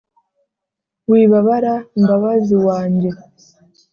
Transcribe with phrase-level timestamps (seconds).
[1.11, 3.11] wibabara mbabazi wa njye